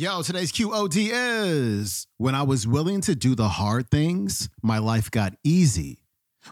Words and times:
Yo, 0.00 0.22
today's 0.22 0.52
QOD 0.52 1.10
is 1.12 2.06
when 2.18 2.32
I 2.32 2.44
was 2.44 2.68
willing 2.68 3.00
to 3.00 3.16
do 3.16 3.34
the 3.34 3.48
hard 3.48 3.90
things, 3.90 4.48
my 4.62 4.78
life 4.78 5.10
got 5.10 5.34
easy. 5.42 6.04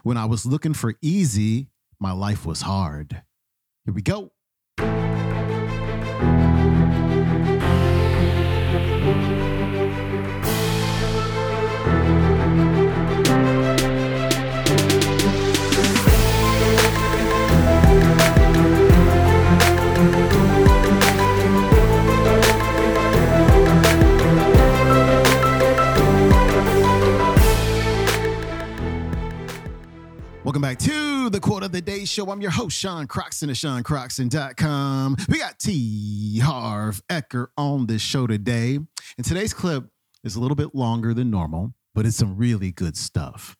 When 0.03 0.17
I 0.17 0.25
was 0.25 0.45
looking 0.45 0.73
for 0.73 0.95
easy, 1.01 1.69
my 1.97 2.11
life 2.11 2.45
was 2.45 2.63
hard. 2.63 3.21
Here 3.85 3.93
we 3.93 4.01
go. 4.01 4.33
Back 30.67 30.79
to 30.79 31.29
the 31.29 31.39
Quote 31.39 31.63
of 31.63 31.71
the 31.71 31.79
Day 31.79 32.03
Show. 32.03 32.29
I'm 32.29 32.41
your 32.41 32.51
host, 32.51 32.77
Sean 32.77 33.07
Croxton 33.07 33.49
of 33.49 33.55
SeanCroxton.com. 33.55 35.15
We 35.29 35.39
got 35.39 35.59
T. 35.59 36.39
Harv 36.39 37.01
Eker 37.07 37.47
on 37.55 37.85
this 37.85 38.01
show 38.01 38.27
today. 38.27 38.77
And 39.17 39.25
today's 39.25 39.53
clip 39.53 39.85
is 40.25 40.35
a 40.35 40.41
little 40.41 40.55
bit 40.55 40.75
longer 40.75 41.13
than 41.13 41.31
normal, 41.31 41.73
but 41.95 42.05
it's 42.05 42.17
some 42.17 42.35
really 42.35 42.73
good 42.73 42.97
stuff. 42.97 43.55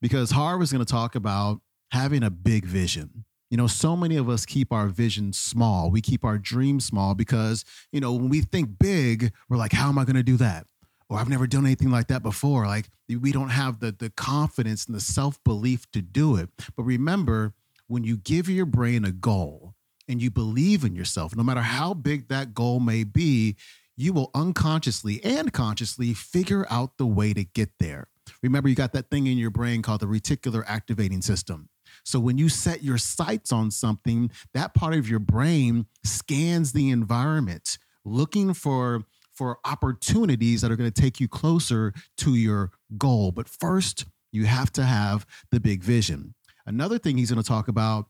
Because 0.00 0.32
Harv 0.32 0.60
is 0.60 0.72
going 0.72 0.84
to 0.84 0.92
talk 0.92 1.14
about 1.14 1.60
having 1.92 2.24
a 2.24 2.30
big 2.30 2.64
vision. 2.64 3.24
You 3.52 3.56
know, 3.56 3.68
so 3.68 3.94
many 3.94 4.16
of 4.16 4.28
us 4.28 4.44
keep 4.44 4.72
our 4.72 4.88
vision 4.88 5.32
small. 5.32 5.92
We 5.92 6.00
keep 6.00 6.24
our 6.24 6.38
dreams 6.38 6.84
small 6.84 7.14
because, 7.14 7.64
you 7.92 8.00
know, 8.00 8.14
when 8.14 8.30
we 8.30 8.40
think 8.40 8.80
big, 8.80 9.32
we're 9.48 9.58
like, 9.58 9.72
how 9.72 9.90
am 9.90 9.96
I 9.96 10.04
going 10.04 10.16
to 10.16 10.24
do 10.24 10.36
that? 10.38 10.66
Or 11.08 11.18
I've 11.18 11.28
never 11.28 11.46
done 11.46 11.64
anything 11.66 11.90
like 11.90 12.08
that 12.08 12.22
before. 12.22 12.66
Like 12.66 12.88
we 13.08 13.32
don't 13.32 13.50
have 13.50 13.80
the 13.80 13.92
the 13.92 14.10
confidence 14.10 14.86
and 14.86 14.94
the 14.94 15.00
self-belief 15.00 15.90
to 15.92 16.02
do 16.02 16.36
it. 16.36 16.50
But 16.76 16.82
remember, 16.84 17.54
when 17.86 18.04
you 18.04 18.16
give 18.16 18.48
your 18.48 18.66
brain 18.66 19.04
a 19.04 19.12
goal 19.12 19.74
and 20.06 20.22
you 20.22 20.30
believe 20.30 20.84
in 20.84 20.94
yourself, 20.94 21.34
no 21.34 21.42
matter 21.42 21.62
how 21.62 21.94
big 21.94 22.28
that 22.28 22.54
goal 22.54 22.80
may 22.80 23.04
be, 23.04 23.56
you 23.96 24.12
will 24.12 24.30
unconsciously 24.34 25.22
and 25.24 25.52
consciously 25.52 26.14
figure 26.14 26.66
out 26.70 26.98
the 26.98 27.06
way 27.06 27.32
to 27.32 27.44
get 27.44 27.70
there. 27.80 28.08
Remember, 28.42 28.68
you 28.68 28.74
got 28.74 28.92
that 28.92 29.10
thing 29.10 29.26
in 29.26 29.38
your 29.38 29.50
brain 29.50 29.82
called 29.82 30.00
the 30.00 30.06
reticular 30.06 30.62
activating 30.66 31.22
system. 31.22 31.68
So 32.04 32.20
when 32.20 32.38
you 32.38 32.48
set 32.48 32.82
your 32.82 32.98
sights 32.98 33.50
on 33.50 33.70
something, 33.70 34.30
that 34.54 34.74
part 34.74 34.94
of 34.94 35.08
your 35.08 35.18
brain 35.18 35.86
scans 36.04 36.72
the 36.72 36.90
environment 36.90 37.78
looking 38.04 38.54
for 38.54 39.04
for 39.38 39.58
opportunities 39.64 40.60
that 40.60 40.72
are 40.72 40.76
going 40.76 40.90
to 40.90 41.00
take 41.00 41.20
you 41.20 41.28
closer 41.28 41.94
to 42.16 42.34
your 42.34 42.72
goal. 42.98 43.30
But 43.30 43.48
first, 43.48 44.04
you 44.32 44.46
have 44.46 44.72
to 44.72 44.84
have 44.84 45.24
the 45.52 45.60
big 45.60 45.80
vision. 45.80 46.34
Another 46.66 46.98
thing 46.98 47.16
he's 47.16 47.30
going 47.30 47.40
to 47.40 47.48
talk 47.48 47.68
about 47.68 48.06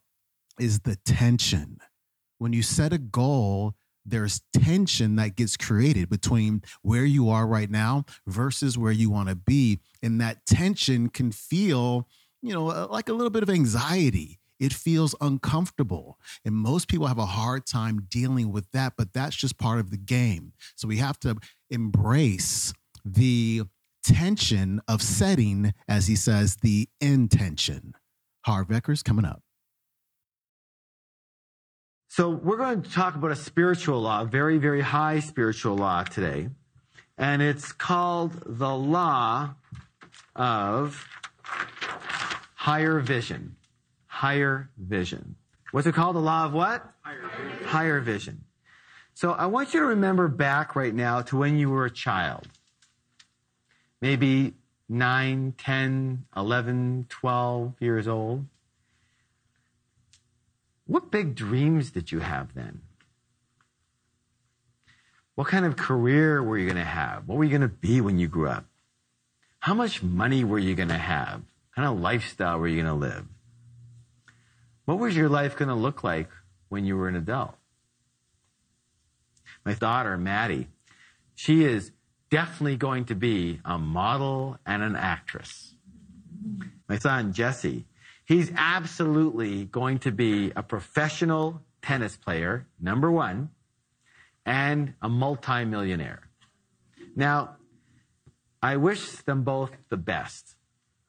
is 0.58 0.80
the 0.80 0.96
tension. 1.04 1.80
When 2.38 2.54
you 2.54 2.62
set 2.62 2.94
a 2.94 2.98
goal, 2.98 3.74
there's 4.06 4.40
tension 4.54 5.16
that 5.16 5.36
gets 5.36 5.58
created 5.58 6.08
between 6.08 6.62
where 6.80 7.04
you 7.04 7.28
are 7.28 7.46
right 7.46 7.70
now 7.70 8.06
versus 8.26 8.78
where 8.78 8.90
you 8.90 9.10
want 9.10 9.28
to 9.28 9.34
be. 9.34 9.80
And 10.02 10.22
that 10.22 10.46
tension 10.46 11.10
can 11.10 11.30
feel, 11.30 12.08
you 12.40 12.54
know, 12.54 12.64
like 12.90 13.10
a 13.10 13.12
little 13.12 13.28
bit 13.28 13.42
of 13.42 13.50
anxiety 13.50 14.38
it 14.58 14.72
feels 14.72 15.14
uncomfortable. 15.20 16.18
And 16.44 16.54
most 16.54 16.88
people 16.88 17.06
have 17.06 17.18
a 17.18 17.26
hard 17.26 17.66
time 17.66 18.06
dealing 18.08 18.52
with 18.52 18.70
that, 18.72 18.94
but 18.96 19.12
that's 19.12 19.36
just 19.36 19.58
part 19.58 19.78
of 19.78 19.90
the 19.90 19.96
game. 19.96 20.52
So 20.76 20.88
we 20.88 20.98
have 20.98 21.18
to 21.20 21.36
embrace 21.70 22.72
the 23.04 23.62
tension 24.02 24.80
of 24.88 25.02
setting, 25.02 25.74
as 25.86 26.06
he 26.06 26.16
says, 26.16 26.56
the 26.62 26.88
intention. 27.00 27.94
Harv 28.46 28.68
Eker's 28.68 29.02
coming 29.02 29.24
up. 29.24 29.42
So 32.08 32.30
we're 32.30 32.56
going 32.56 32.82
to 32.82 32.91
talk 32.91 33.14
about 33.14 33.30
a 33.30 33.36
spiritual 33.36 34.00
law, 34.00 34.22
a 34.22 34.24
very, 34.24 34.58
very 34.58 34.80
high 34.80 35.20
spiritual 35.20 35.76
law 35.76 36.04
today. 36.04 36.48
And 37.18 37.42
it's 37.42 37.70
called 37.72 38.42
the 38.47 38.74
law 38.74 39.54
of 40.34 41.06
higher 42.54 43.00
vision 43.00 43.56
higher 44.18 44.68
vision. 44.76 45.36
What's 45.70 45.86
it 45.86 45.94
called? 45.94 46.16
The 46.16 46.20
law 46.20 46.44
of 46.44 46.52
what? 46.52 46.84
Higher 47.02 47.22
vision. 47.22 47.66
Higher 47.68 48.00
vision. 48.00 48.44
So 49.14 49.30
I 49.30 49.46
want 49.46 49.72
you 49.72 49.80
to 49.80 49.86
remember 49.86 50.26
back 50.26 50.74
right 50.74 50.92
now 50.92 51.22
to 51.22 51.36
when 51.36 51.56
you 51.56 51.70
were 51.70 51.84
a 51.84 51.90
child. 51.90 52.48
Maybe 54.00 54.54
9, 54.88 55.54
10, 55.56 56.24
11, 56.36 57.06
12 57.08 57.74
years 57.78 58.08
old. 58.08 58.46
What 60.86 61.12
big 61.12 61.36
dreams 61.36 61.92
did 61.92 62.10
you 62.10 62.18
have 62.18 62.54
then? 62.54 62.80
What 65.36 65.46
kind 65.46 65.64
of 65.64 65.76
career 65.76 66.42
were 66.42 66.58
you 66.58 66.66
going 66.66 66.76
to 66.76 66.82
have? 66.82 67.28
What 67.28 67.38
were 67.38 67.44
you 67.44 67.50
going 67.50 67.60
to 67.60 67.68
be 67.68 68.00
when 68.00 68.18
you 68.18 68.26
grew 68.26 68.48
up? 68.48 68.64
How 69.60 69.74
much 69.74 70.02
money 70.02 70.42
were 70.42 70.58
you 70.58 70.74
going 70.74 70.88
to 70.88 70.98
have? 70.98 71.34
What 71.34 71.76
kind 71.76 71.88
of 71.88 72.00
lifestyle 72.00 72.58
were 72.58 72.66
you 72.66 72.82
going 72.82 73.00
to 73.00 73.06
live? 73.06 73.24
What 74.88 75.00
was 75.00 75.15
your 75.15 75.28
life 75.28 75.54
going 75.54 75.69
to 75.69 75.75
look 75.75 76.03
like 76.03 76.31
when 76.71 76.87
you 76.87 76.97
were 76.97 77.09
an 77.09 77.15
adult? 77.15 77.54
My 79.62 79.75
daughter, 79.75 80.16
Maddie, 80.16 80.69
she 81.34 81.62
is 81.62 81.93
definitely 82.31 82.78
going 82.78 83.04
to 83.04 83.15
be 83.15 83.60
a 83.66 83.77
model 83.77 84.56
and 84.65 84.82
an 84.82 84.97
actress. 84.97 85.75
My 86.88 86.97
son, 86.97 87.34
Jesse, 87.34 87.84
he's 88.25 88.50
absolutely 88.56 89.66
going 89.66 89.98
to 89.98 90.10
be 90.10 90.53
a 90.56 90.62
professional 90.62 91.60
tennis 91.82 92.16
player, 92.16 92.66
number 92.81 93.10
one, 93.10 93.50
and 94.47 94.94
a 95.03 95.09
multimillionaire. 95.10 96.31
Now, 97.15 97.56
I 98.62 98.78
wish 98.78 99.06
them 99.10 99.43
both 99.43 99.72
the 99.91 99.98
best, 99.98 100.56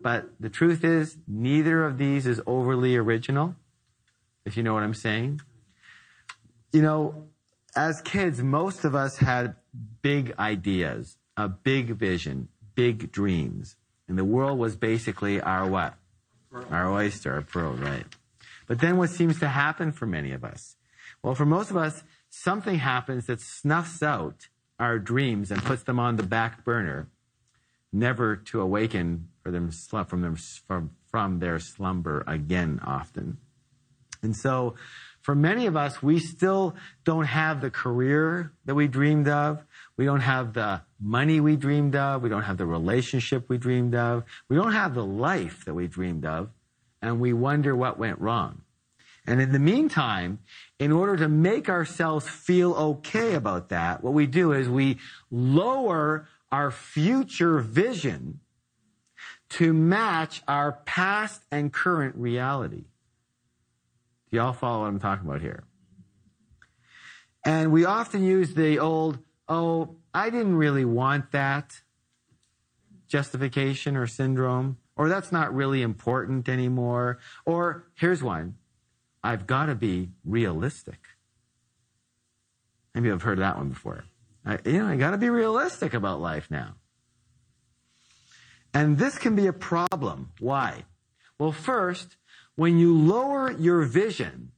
but 0.01 0.27
the 0.37 0.49
truth 0.49 0.83
is, 0.83 1.17
neither 1.25 1.85
of 1.85 1.97
these 1.97 2.27
is 2.27 2.41
overly 2.45 2.97
original 2.97 3.55
if 4.45 4.57
you 4.57 4.63
know 4.63 4.73
what 4.73 4.83
I'm 4.83 4.93
saying. 4.93 5.41
You 6.71 6.81
know, 6.81 7.29
as 7.75 8.01
kids, 8.01 8.41
most 8.41 8.83
of 8.83 8.95
us 8.95 9.17
had 9.17 9.55
big 10.01 10.33
ideas, 10.39 11.17
a 11.37 11.47
big 11.47 11.95
vision, 11.95 12.49
big 12.75 13.11
dreams. 13.11 13.75
And 14.07 14.17
the 14.17 14.25
world 14.25 14.57
was 14.57 14.75
basically 14.75 15.39
our 15.39 15.67
what? 15.67 15.95
Our 16.71 16.91
oyster, 16.91 17.33
our 17.33 17.41
pearl, 17.41 17.73
right? 17.73 18.05
But 18.67 18.79
then 18.79 18.97
what 18.97 19.09
seems 19.09 19.39
to 19.39 19.47
happen 19.47 19.91
for 19.91 20.05
many 20.05 20.31
of 20.31 20.43
us? 20.43 20.75
Well, 21.23 21.35
for 21.35 21.45
most 21.45 21.69
of 21.69 21.77
us, 21.77 22.03
something 22.29 22.79
happens 22.79 23.25
that 23.27 23.41
snuffs 23.41 24.01
out 24.01 24.47
our 24.79 24.97
dreams 24.97 25.51
and 25.51 25.63
puts 25.63 25.83
them 25.83 25.99
on 25.99 26.15
the 26.15 26.23
back 26.23 26.63
burner, 26.63 27.07
never 27.91 28.35
to 28.35 28.61
awaken 28.61 29.27
for 29.41 29.51
them, 29.51 29.69
from, 29.71 30.21
them, 30.21 30.35
from, 30.35 30.91
from 31.05 31.39
their 31.39 31.59
slumber 31.59 32.23
again 32.25 32.79
often. 32.85 33.37
And 34.21 34.35
so, 34.35 34.75
for 35.21 35.35
many 35.35 35.65
of 35.65 35.75
us, 35.75 36.01
we 36.01 36.19
still 36.19 36.75
don't 37.03 37.25
have 37.25 37.61
the 37.61 37.69
career 37.69 38.53
that 38.65 38.75
we 38.75 38.87
dreamed 38.87 39.27
of. 39.27 39.63
We 39.97 40.05
don't 40.05 40.21
have 40.21 40.53
the 40.53 40.81
money 40.99 41.39
we 41.39 41.55
dreamed 41.55 41.95
of. 41.95 42.21
We 42.21 42.29
don't 42.29 42.43
have 42.43 42.57
the 42.57 42.65
relationship 42.65 43.49
we 43.49 43.57
dreamed 43.57 43.95
of. 43.95 44.23
We 44.47 44.55
don't 44.55 44.71
have 44.71 44.95
the 44.95 45.05
life 45.05 45.65
that 45.65 45.73
we 45.73 45.87
dreamed 45.87 46.25
of. 46.25 46.49
And 47.01 47.19
we 47.19 47.33
wonder 47.33 47.75
what 47.75 47.99
went 47.99 48.19
wrong. 48.19 48.61
And 49.27 49.41
in 49.41 49.51
the 49.51 49.59
meantime, 49.59 50.39
in 50.79 50.91
order 50.91 51.17
to 51.17 51.29
make 51.29 51.69
ourselves 51.69 52.27
feel 52.27 52.73
okay 52.73 53.35
about 53.35 53.69
that, 53.69 54.03
what 54.03 54.13
we 54.13 54.25
do 54.25 54.53
is 54.53 54.67
we 54.67 54.97
lower 55.29 56.27
our 56.51 56.71
future 56.71 57.59
vision 57.59 58.39
to 59.49 59.73
match 59.73 60.41
our 60.47 60.71
past 60.85 61.43
and 61.51 61.71
current 61.71 62.15
reality. 62.15 62.85
Do 64.29 64.37
y'all 64.37 64.53
follow 64.53 64.81
what 64.81 64.87
I'm 64.87 64.99
talking 64.99 65.27
about 65.27 65.41
here? 65.41 65.63
And 67.45 67.71
we 67.71 67.85
often 67.85 68.23
use 68.23 68.53
the 68.53 68.79
old, 68.79 69.19
oh, 69.47 69.95
I 70.13 70.29
didn't 70.29 70.55
really 70.55 70.85
want 70.85 71.31
that 71.31 71.81
justification 73.07 73.95
or 73.95 74.05
syndrome, 74.07 74.77
or 74.95 75.09
that's 75.09 75.31
not 75.31 75.53
really 75.53 75.81
important 75.81 76.47
anymore. 76.47 77.19
Or 77.45 77.85
here's 77.95 78.21
one 78.21 78.55
I've 79.23 79.47
got 79.47 79.65
to 79.65 79.75
be 79.75 80.09
realistic. 80.23 80.99
Maybe 82.93 83.11
I've 83.11 83.21
heard 83.21 83.39
that 83.39 83.57
one 83.57 83.69
before. 83.69 84.03
I, 84.45 84.59
you 84.65 84.79
know, 84.79 84.87
I 84.87 84.95
got 84.95 85.11
to 85.11 85.17
be 85.17 85.29
realistic 85.29 85.93
about 85.93 86.21
life 86.21 86.49
now. 86.49 86.75
And 88.73 88.97
this 88.97 89.17
can 89.17 89.35
be 89.35 89.47
a 89.47 89.53
problem. 89.53 90.31
Why? 90.39 90.85
Well, 91.39 91.51
first, 91.51 92.17
when 92.59 92.77
you 92.77 92.93
lower 92.93 93.49
your 93.53 93.83
vision, 93.83 94.51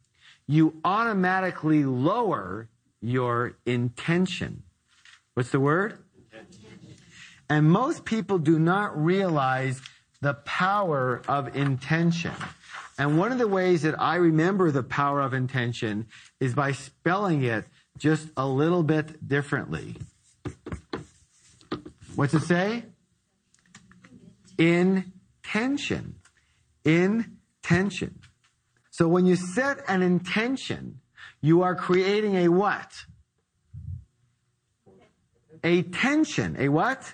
you 0.48 0.74
automatically 0.83 1.83
lower 1.83 2.68
your 3.00 3.56
intention. 3.63 4.63
What's 5.36 5.51
the 5.51 5.59
word? 5.59 6.00
And 7.48 7.69
most 7.69 8.03
people 8.03 8.39
do 8.39 8.57
not 8.57 9.00
realize 9.00 9.80
the 10.19 10.33
power 10.33 11.21
of 11.27 11.56
intention. 11.56 12.33
And 12.98 13.19
one 13.19 13.31
of 13.31 13.38
the 13.38 13.48
ways 13.48 13.83
that 13.83 14.01
I 14.01 14.15
remember 14.15 14.71
the 14.71 14.81
power 14.81 15.21
of 15.21 15.36
intention 15.36 16.07
is 16.39 16.56
by 16.56 16.71
spelling 16.71 17.44
it 17.44 17.65
just 18.00 18.27
a 18.36 18.47
little 18.47 18.81
bit 18.81 19.27
differently. 19.27 19.95
What's 22.15 22.33
it 22.33 22.42
say? 22.42 22.86
Intention. 24.57 26.15
Intention. 26.83 27.38
So 28.90 29.08
when 29.08 29.25
you 29.25 29.36
set 29.36 29.80
an 29.88 30.02
intention, 30.02 31.00
you 31.42 31.63
are 31.63 31.75
creating 31.75 32.36
a 32.36 32.50
what? 32.50 32.92
A 35.63 35.84
tension. 35.84 36.56
A 36.60 36.69
what? 36.69 37.13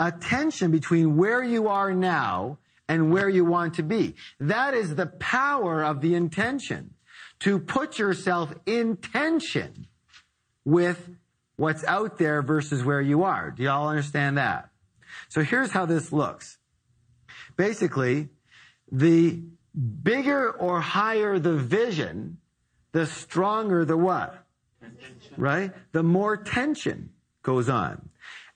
A 0.00 0.12
tension 0.12 0.70
between 0.70 1.16
where 1.16 1.42
you 1.42 1.68
are 1.68 1.92
now 1.92 2.58
and 2.88 3.12
where 3.12 3.28
you 3.28 3.44
want 3.44 3.74
to 3.74 3.82
be. 3.82 4.14
That 4.40 4.74
is 4.74 4.94
the 4.94 5.06
power 5.06 5.84
of 5.84 6.00
the 6.00 6.14
intention. 6.14 6.94
To 7.40 7.58
put 7.58 7.98
yourself 7.98 8.54
in 8.64 8.96
tension 8.96 9.86
with 10.64 11.10
what's 11.56 11.84
out 11.84 12.18
there 12.18 12.42
versus 12.42 12.84
where 12.84 13.00
you 13.00 13.24
are. 13.24 13.50
Do 13.50 13.62
y'all 13.62 13.88
understand 13.88 14.38
that? 14.38 14.70
So 15.28 15.42
here's 15.42 15.70
how 15.70 15.86
this 15.86 16.12
looks. 16.12 16.58
Basically, 17.56 18.30
the 18.90 19.42
bigger 19.74 20.50
or 20.50 20.80
higher 20.80 21.38
the 21.38 21.56
vision, 21.56 22.38
the 22.92 23.06
stronger 23.06 23.84
the 23.84 23.96
what? 23.96 24.44
Right? 25.36 25.72
The 25.92 26.02
more 26.02 26.36
tension 26.36 27.10
goes 27.42 27.68
on. 27.68 28.08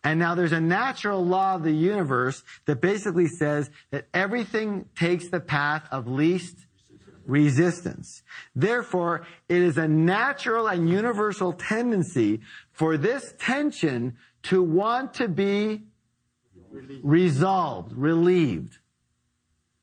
And 0.04 0.20
now 0.20 0.34
there's 0.34 0.52
a 0.52 0.60
natural 0.60 1.24
law 1.24 1.56
of 1.56 1.64
the 1.64 1.72
universe 1.72 2.44
that 2.66 2.80
basically 2.80 3.26
says 3.26 3.70
that 3.90 4.06
everything 4.14 4.86
takes 4.96 5.28
the 5.28 5.40
path 5.40 5.88
of 5.90 6.06
least 6.06 6.56
resistance. 7.26 8.22
Therefore, 8.54 9.26
it 9.48 9.60
is 9.60 9.76
a 9.76 9.88
natural 9.88 10.66
and 10.66 10.88
universal 10.88 11.52
tendency 11.52 12.40
for 12.72 12.96
this 12.96 13.34
tension 13.38 14.16
to 14.44 14.62
want 14.62 15.14
to 15.14 15.28
be 15.28 15.82
resolved, 17.02 17.92
relieved. 17.92 18.78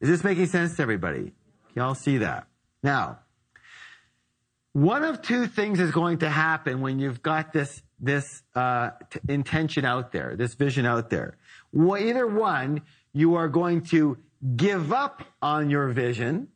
Is 0.05 0.11
this 0.11 0.23
making 0.23 0.45
sense 0.45 0.75
to 0.75 0.83
everybody? 0.83 1.33
Y'all 1.73 1.95
see 1.95 2.19
that? 2.19 2.45
Now, 2.83 3.21
one 4.71 5.03
of 5.03 5.23
two 5.23 5.47
things 5.47 5.79
is 5.79 5.89
going 5.89 6.19
to 6.19 6.29
happen 6.29 6.81
when 6.81 6.99
you've 6.99 7.23
got 7.23 7.51
this 7.51 7.81
this 7.99 8.43
uh, 8.53 8.91
t- 9.09 9.19
intention 9.27 9.83
out 9.83 10.11
there, 10.11 10.35
this 10.35 10.53
vision 10.53 10.85
out 10.85 11.09
there. 11.09 11.37
Well, 11.73 11.99
either 11.99 12.27
one, 12.27 12.83
you 13.13 13.33
are 13.33 13.47
going 13.47 13.81
to 13.85 14.19
give 14.55 14.93
up 14.93 15.23
on 15.41 15.71
your 15.71 15.87
vision, 15.87 16.49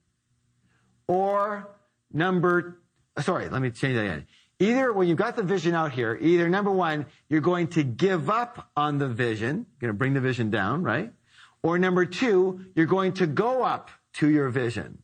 or 1.08 1.70
number, 2.14 2.78
sorry, 3.20 3.50
let 3.50 3.64
me 3.64 3.72
change 3.72 3.96
that 3.96 4.06
again. 4.06 4.28
Either 4.60 4.94
when 4.94 5.08
you've 5.08 5.18
got 5.18 5.36
the 5.36 5.42
vision 5.42 5.74
out 5.74 5.92
here, 5.92 6.16
either 6.22 6.50
number 6.50 6.70
one, 6.70 7.08
you're 7.30 7.42
going 7.42 7.70
to 7.70 7.82
give 7.82 8.30
up 8.30 8.70
on 8.78 9.00
the 9.00 9.08
vision, 9.08 9.66
you're 9.82 9.88
going 9.88 9.96
to 9.96 9.98
bring 9.98 10.14
the 10.14 10.22
vision 10.22 10.52
down, 10.52 10.84
right? 10.84 11.12
Or 11.62 11.78
number 11.78 12.06
two, 12.06 12.66
you're 12.76 12.86
going 12.86 13.14
to 13.14 13.28
go 13.28 13.64
up 13.64 13.92
to 14.14 14.30
your 14.30 14.50
vision. 14.50 15.04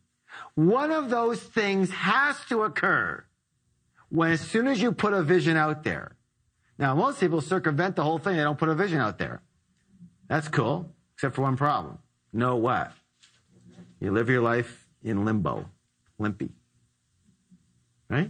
One 0.56 0.92
of 0.92 1.10
those 1.10 1.40
things 1.40 1.90
has 1.92 2.38
to 2.50 2.64
occur 2.64 3.26
when 4.10 4.32
as 4.32 4.42
soon 4.42 4.68
as 4.68 4.82
you 4.82 4.92
put 4.92 5.14
a 5.14 5.22
vision 5.24 5.58
out 5.58 5.84
there. 5.84 6.16
Now, 6.78 6.96
most 6.96 7.20
people 7.20 7.42
circumvent 7.42 7.96
the 7.96 8.04
whole 8.04 8.18
thing. 8.18 8.36
They 8.36 8.44
don't 8.44 8.58
put 8.58 8.70
a 8.70 8.76
vision 8.76 9.00
out 9.00 9.18
there. 9.18 9.42
That's 10.28 10.48
cool, 10.48 10.94
except 11.14 11.36
for 11.36 11.44
one 11.44 11.56
problem. 11.56 12.00
Know 12.34 12.56
what? 12.58 12.92
You 14.00 14.12
live 14.12 14.30
your 14.30 14.42
life 14.42 14.88
in 15.04 15.24
limbo, 15.24 15.70
limpy. 16.20 16.52
Right? 18.10 18.30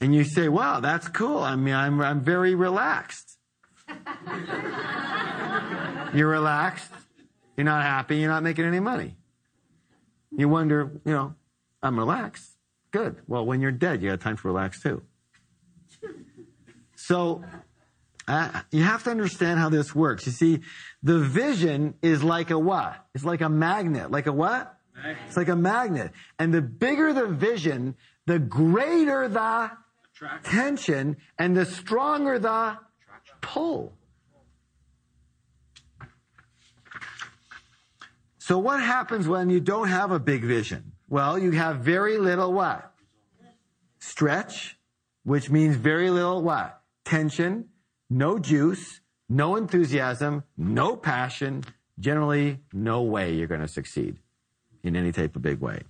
And 0.00 0.14
you 0.14 0.24
say, 0.24 0.48
wow, 0.48 0.80
that's 0.80 1.08
cool. 1.08 1.38
I 1.38 1.56
mean, 1.56 1.74
I'm, 1.74 2.00
I'm 2.00 2.20
very 2.20 2.54
relaxed. 2.54 3.36
You're 6.14 6.28
relaxed. 6.28 6.90
You're 7.56 7.64
not 7.64 7.82
happy. 7.82 8.18
You're 8.18 8.30
not 8.30 8.42
making 8.42 8.64
any 8.64 8.80
money. 8.80 9.16
You 10.36 10.48
wonder, 10.48 10.90
you 11.04 11.12
know, 11.12 11.34
I'm 11.82 11.98
relaxed. 11.98 12.50
Good. 12.90 13.16
Well, 13.26 13.44
when 13.44 13.60
you're 13.60 13.72
dead, 13.72 14.02
you 14.02 14.10
got 14.10 14.20
time 14.20 14.36
to 14.36 14.46
relax 14.46 14.80
too. 14.82 15.02
So 16.94 17.42
uh, 18.26 18.62
you 18.70 18.82
have 18.82 19.04
to 19.04 19.10
understand 19.10 19.58
how 19.58 19.68
this 19.68 19.94
works. 19.94 20.26
You 20.26 20.32
see, 20.32 20.60
the 21.02 21.18
vision 21.18 21.94
is 22.02 22.22
like 22.22 22.50
a 22.50 22.58
what? 22.58 23.06
It's 23.14 23.24
like 23.24 23.40
a 23.40 23.48
magnet. 23.48 24.10
Like 24.10 24.26
a 24.26 24.32
what? 24.32 24.76
Magnet. 24.94 25.16
It's 25.26 25.36
like 25.36 25.48
a 25.48 25.56
magnet. 25.56 26.12
And 26.38 26.52
the 26.52 26.60
bigger 26.62 27.12
the 27.12 27.26
vision, 27.26 27.96
the 28.26 28.38
greater 28.38 29.28
the 29.28 29.70
Attraction. 30.14 30.50
tension 30.52 31.16
and 31.38 31.56
the 31.56 31.64
stronger 31.64 32.38
the 32.38 32.48
Attraction. 33.04 33.36
pull. 33.40 33.92
So 38.48 38.56
what 38.56 38.80
happens 38.80 39.28
when 39.28 39.50
you 39.50 39.60
don't 39.60 39.88
have 39.88 40.10
a 40.10 40.18
big 40.18 40.42
vision? 40.42 40.92
Well, 41.06 41.38
you 41.38 41.50
have 41.50 41.80
very 41.80 42.16
little 42.16 42.50
what? 42.50 42.94
Stretch, 43.98 44.78
which 45.22 45.50
means 45.50 45.76
very 45.76 46.08
little 46.08 46.40
what? 46.40 46.80
Tension, 47.04 47.66
no 48.08 48.38
juice, 48.38 49.02
no 49.28 49.56
enthusiasm, 49.56 50.44
no 50.56 50.96
passion, 50.96 51.62
generally 52.00 52.60
no 52.72 53.02
way 53.02 53.34
you're 53.34 53.48
going 53.48 53.60
to 53.60 53.68
succeed 53.68 54.16
in 54.82 54.96
any 54.96 55.12
type 55.12 55.36
of 55.36 55.42
big 55.42 55.60
way. 55.60 55.82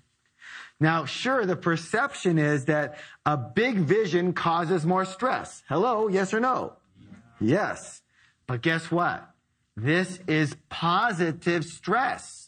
Now, 0.80 1.04
sure, 1.04 1.46
the 1.46 1.54
perception 1.54 2.38
is 2.40 2.64
that 2.64 2.98
a 3.24 3.36
big 3.36 3.76
vision 3.76 4.32
causes 4.32 4.84
more 4.84 5.04
stress. 5.04 5.62
Hello, 5.68 6.08
yes 6.08 6.34
or 6.34 6.40
no? 6.40 6.72
Yes. 7.40 8.02
But 8.48 8.62
guess 8.62 8.90
what? 8.90 9.30
This 9.76 10.18
is 10.26 10.56
positive 10.68 11.64
stress. 11.64 12.47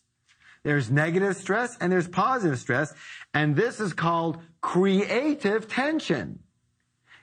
There's 0.63 0.91
negative 0.91 1.37
stress 1.37 1.77
and 1.81 1.91
there's 1.91 2.09
positive 2.09 2.59
stress. 2.59 2.93
And 3.33 3.57
this 3.57 3.81
is 3.81 3.93
called 3.93 4.39
creative 4.61 5.69
tension. 5.69 6.41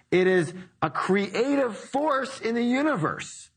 It 0.09 0.27
is 0.27 0.53
a 0.81 0.89
creative 0.89 1.77
force 1.77 2.39
in 2.39 2.55
the 2.55 2.63
universe. 2.63 3.49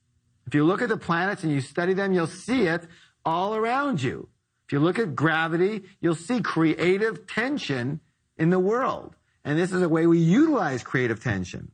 If 0.46 0.54
you 0.54 0.64
look 0.64 0.82
at 0.82 0.88
the 0.88 0.96
planets 0.96 1.44
and 1.44 1.52
you 1.52 1.60
study 1.60 1.94
them, 1.94 2.12
you'll 2.12 2.26
see 2.26 2.62
it 2.62 2.86
all 3.24 3.54
around 3.54 4.02
you. 4.02 4.28
If 4.66 4.72
you 4.72 4.80
look 4.80 4.98
at 4.98 5.14
gravity, 5.14 5.82
you'll 6.00 6.14
see 6.14 6.40
creative 6.40 7.26
tension 7.26 8.00
in 8.36 8.50
the 8.50 8.58
world. 8.58 9.14
And 9.44 9.58
this 9.58 9.72
is 9.72 9.82
a 9.82 9.88
way 9.88 10.06
we 10.06 10.18
utilize 10.18 10.82
creative 10.82 11.22
tension. 11.22 11.70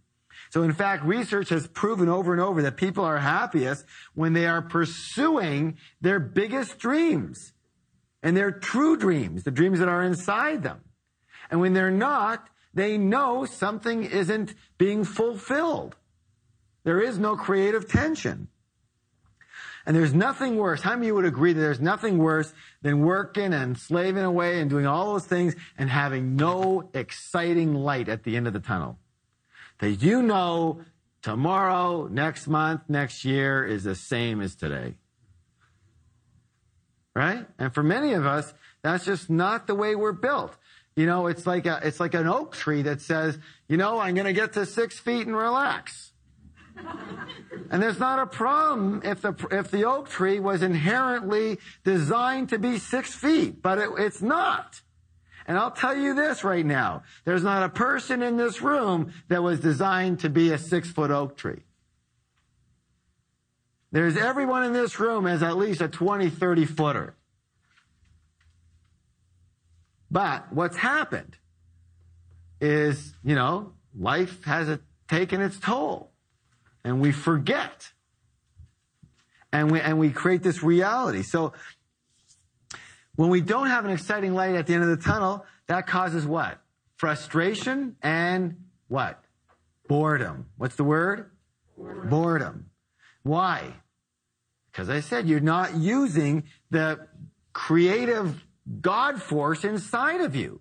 So 0.51 0.63
in 0.63 0.73
fact, 0.73 1.05
research 1.05 1.49
has 1.49 1.67
proven 1.67 2.09
over 2.09 2.33
and 2.33 2.41
over 2.41 2.63
that 2.63 2.77
people 2.77 3.05
are 3.05 3.19
happiest 3.19 3.85
when 4.15 4.33
they 4.33 4.47
are 4.47 4.63
pursuing 4.63 5.79
their 6.01 6.21
biggest 6.21 6.79
dreams. 6.79 7.53
And 8.27 8.37
they're 8.37 8.51
true 8.51 8.97
dreams, 8.97 9.45
the 9.45 9.53
dreams 9.53 9.79
that 9.79 9.87
are 9.87 10.03
inside 10.03 10.65
them. 10.65 10.81
And 11.49 11.61
when 11.61 11.75
they're 11.75 11.93
not, 11.93 12.49
they 12.75 12.99
know 12.99 13.45
something 13.45 14.03
isn't 14.03 14.53
being 14.79 15.05
fulfilled. 15.05 15.95
There 16.83 17.01
is 17.01 17.21
no 17.21 17.37
creative 17.37 17.89
tension. 17.89 18.49
And 19.87 19.95
there's 19.95 20.13
nothing 20.13 20.57
worse. 20.57 20.83
How 20.83 20.97
many 20.97 21.03
of 21.03 21.07
you 21.07 21.15
would 21.15 21.25
agree 21.25 21.53
that 21.53 21.61
there's 21.61 21.79
nothing 21.79 22.19
worse 22.19 22.53
than 22.83 23.03
working 23.03 23.53
and 23.53 23.79
slaving 23.79 24.25
away 24.25 24.61
and 24.61 24.69
doing 24.69 24.89
all 24.89 25.13
those 25.13 25.27
things 25.27 25.55
and 25.79 25.89
having 25.89 26.35
no 26.35 26.91
exciting 26.95 27.75
light 27.75 28.09
at 28.09 28.25
the 28.25 28.37
end 28.37 28.49
of 28.49 28.53
the 28.53 28.59
tunnel? 28.59 28.99
That 29.79 30.03
you 30.03 30.21
know 30.21 30.81
tomorrow, 31.23 32.09
next 32.09 32.49
month, 32.49 32.81
next 32.89 33.25
year 33.25 33.65
is 33.65 33.85
the 33.85 33.95
same 33.95 34.41
as 34.41 34.57
today 34.57 34.97
right? 37.17 37.47
And 37.59 37.73
for 37.73 37.83
many 37.83 38.13
of 38.13 38.27
us, 38.27 38.53
that's 38.83 39.07
just 39.07 39.31
not 39.31 39.67
the 39.67 39.75
way 39.75 39.97
we're 39.97 40.13
built. 40.13 40.55
You 40.97 41.07
know, 41.07 41.29
it's 41.29 41.47
like 41.47 41.65
a, 41.65 41.81
it's 41.83 41.99
like 41.99 42.13
an 42.13 42.27
oak 42.27 42.55
tree 42.55 42.83
that 42.83 43.01
says, 43.01 43.39
you 43.69 43.79
know, 43.79 43.99
I'm 43.99 44.15
going 44.15 44.27
to 44.27 44.35
get 44.35 44.53
to 44.53 44.67
six 44.67 44.99
feet 44.99 45.27
and 45.27 45.35
relax. 45.35 46.13
and 47.71 47.83
there's 47.83 47.99
not 47.99 48.19
a 48.19 48.27
problem 48.27 49.01
if 49.03 49.23
the, 49.23 49.35
if 49.51 49.71
the 49.71 49.87
oak 49.87 50.11
tree 50.11 50.39
was 50.41 50.63
inherently 50.63 51.59
designed 51.85 52.51
to 52.51 52.59
be 52.59 52.79
six 52.79 53.15
feet, 53.15 53.63
but 53.63 53.79
it, 53.79 53.89
it's 53.97 54.21
not. 54.21 54.83
And 55.47 55.57
I'll 55.57 55.71
tell 55.71 55.97
you 55.97 56.15
this 56.15 56.45
right 56.45 56.67
now. 56.67 57.03
There's 57.25 57.45
not 57.45 57.63
a 57.63 57.71
person 57.71 58.23
in 58.23 58.37
this 58.37 58.61
room 58.61 59.15
that 59.29 59.43
was 59.43 59.61
designed 59.61 60.21
to 60.21 60.29
be 60.29 60.53
a 60.53 60.59
six 60.59 60.91
foot 60.91 61.11
oak 61.11 61.39
tree. 61.39 61.63
There's 63.93 64.17
everyone 64.17 64.65
in 64.65 64.73
this 64.73 64.99
room 64.99 65.27
has 65.27 65.43
at 65.43 65.57
least 65.57 65.81
a 65.81 65.89
20, 65.89 66.31
30 66.31 66.65
footer. 66.65 67.15
But 70.11 70.53
what's 70.53 70.77
happened 70.77 71.37
is, 72.61 73.15
you 73.23 73.35
know, 73.35 73.73
life 73.99 74.45
has 74.45 74.79
taken 75.09 75.41
its 75.41 75.59
toll. 75.59 76.11
and 76.85 77.01
we 77.01 77.11
forget. 77.11 77.91
And 79.53 79.73
we, 79.73 79.81
and 79.81 79.99
we 79.99 80.11
create 80.11 80.43
this 80.43 80.63
reality. 80.63 81.23
So 81.23 81.53
when 83.17 83.29
we 83.29 83.41
don't 83.41 83.69
have 83.69 83.85
an 83.85 83.91
exciting 83.91 84.35
light 84.35 84.55
at 84.55 84.67
the 84.67 84.75
end 84.75 84.85
of 84.85 84.91
the 84.91 85.03
tunnel, 85.03 85.45
that 85.67 85.87
causes 85.87 86.25
what? 86.27 86.61
Frustration 86.97 87.97
and 88.03 88.65
what? 88.89 89.25
Boredom. 89.89 90.47
What's 90.57 90.77
the 90.77 90.85
word? 90.85 91.31
Boredom. 91.77 92.09
Boredom. 92.09 92.71
Why? 93.27 93.75
Because 94.71 94.89
I 94.89 95.01
said 95.01 95.29
you're 95.29 95.41
not 95.41 95.75
using 95.75 96.45
the 96.71 97.09
creative 97.53 98.45
God 98.81 99.21
force 99.21 99.65
inside 99.65 100.21
of 100.21 100.37
you. 100.37 100.61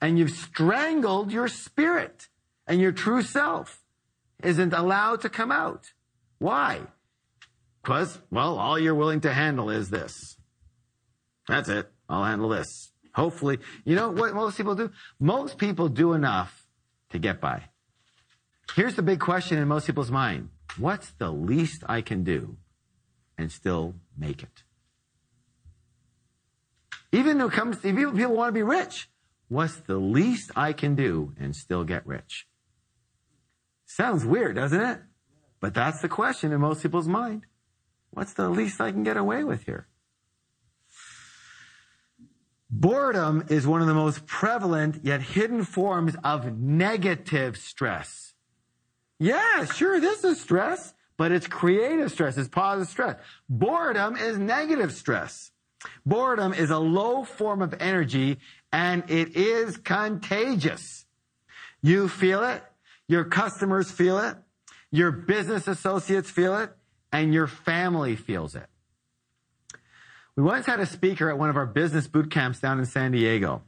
And 0.00 0.16
you've 0.16 0.30
strangled 0.30 1.32
your 1.32 1.48
spirit 1.48 2.28
and 2.68 2.80
your 2.80 2.92
true 2.92 3.22
self 3.22 3.82
isn't 4.42 4.72
allowed 4.72 5.22
to 5.22 5.28
come 5.28 5.50
out. 5.50 5.86
Why? 6.38 6.82
Because, 7.82 8.18
well, 8.30 8.56
all 8.56 8.78
you're 8.78 8.94
willing 8.94 9.22
to 9.22 9.32
handle 9.32 9.70
is 9.70 9.90
this. 9.90 10.36
That's 11.48 11.68
it. 11.68 11.90
I'll 12.08 12.24
handle 12.24 12.50
this. 12.50 12.92
Hopefully, 13.14 13.58
you 13.84 13.96
know 13.96 14.10
what 14.10 14.34
most 14.34 14.56
people 14.56 14.76
do? 14.76 14.90
Most 15.18 15.58
people 15.58 15.88
do 15.88 16.12
enough 16.12 16.68
to 17.10 17.18
get 17.18 17.40
by. 17.40 17.64
Here's 18.76 18.94
the 18.94 19.02
big 19.02 19.18
question 19.18 19.58
in 19.58 19.66
most 19.66 19.86
people's 19.86 20.10
mind. 20.10 20.50
What's 20.78 21.10
the 21.12 21.30
least 21.30 21.82
I 21.88 22.00
can 22.02 22.22
do 22.22 22.56
and 23.38 23.50
still 23.50 23.94
make 24.16 24.42
it? 24.42 24.64
Even 27.12 27.38
when 27.38 27.46
it 27.46 27.52
comes 27.52 27.76
to 27.76 27.94
people, 27.94 28.12
people 28.12 28.34
want 28.34 28.48
to 28.48 28.52
be 28.52 28.62
rich. 28.62 29.08
What's 29.48 29.76
the 29.76 29.96
least 29.96 30.50
I 30.56 30.72
can 30.72 30.94
do 30.94 31.32
and 31.38 31.54
still 31.54 31.84
get 31.84 32.06
rich? 32.06 32.46
Sounds 33.86 34.24
weird, 34.24 34.56
doesn't 34.56 34.80
it? 34.80 35.00
But 35.60 35.72
that's 35.72 36.02
the 36.02 36.08
question 36.08 36.52
in 36.52 36.60
most 36.60 36.82
people's 36.82 37.08
mind. 37.08 37.46
What's 38.10 38.34
the 38.34 38.48
least 38.48 38.80
I 38.80 38.92
can 38.92 39.04
get 39.04 39.16
away 39.16 39.44
with 39.44 39.64
here? 39.64 39.88
Boredom 42.68 43.44
is 43.48 43.66
one 43.66 43.80
of 43.80 43.86
the 43.86 43.94
most 43.94 44.26
prevalent 44.26 45.04
yet 45.04 45.22
hidden 45.22 45.64
forms 45.64 46.16
of 46.24 46.58
negative 46.58 47.56
stress. 47.56 48.25
Yeah, 49.18 49.64
sure, 49.64 50.00
this 50.00 50.24
is 50.24 50.40
stress, 50.40 50.94
but 51.16 51.32
it's 51.32 51.46
creative 51.46 52.12
stress, 52.12 52.36
it's 52.36 52.48
positive 52.48 52.88
stress. 52.88 53.16
Boredom 53.48 54.16
is 54.16 54.38
negative 54.38 54.92
stress. 54.92 55.52
Boredom 56.04 56.52
is 56.52 56.70
a 56.70 56.78
low 56.78 57.24
form 57.24 57.62
of 57.62 57.74
energy 57.80 58.38
and 58.72 59.08
it 59.08 59.36
is 59.36 59.76
contagious. 59.76 61.06
You 61.82 62.08
feel 62.08 62.42
it, 62.44 62.62
your 63.08 63.24
customers 63.24 63.90
feel 63.90 64.18
it, 64.18 64.36
your 64.90 65.12
business 65.12 65.68
associates 65.68 66.30
feel 66.30 66.56
it, 66.58 66.70
and 67.12 67.32
your 67.32 67.46
family 67.46 68.16
feels 68.16 68.54
it. 68.54 68.66
We 70.34 70.42
once 70.42 70.66
had 70.66 70.80
a 70.80 70.86
speaker 70.86 71.30
at 71.30 71.38
one 71.38 71.48
of 71.48 71.56
our 71.56 71.66
business 71.66 72.06
boot 72.06 72.30
camps 72.30 72.60
down 72.60 72.78
in 72.78 72.84
San 72.84 73.12
Diego. 73.12 73.62